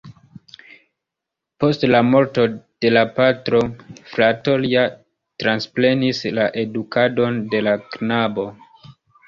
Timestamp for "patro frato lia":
3.19-4.87